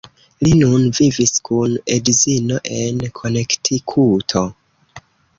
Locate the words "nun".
0.59-0.85